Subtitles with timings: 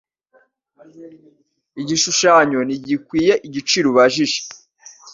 [1.81, 4.39] Igishushanyo ntigikwiye igiciro ubajije.